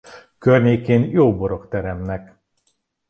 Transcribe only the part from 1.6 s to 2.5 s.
teremnek.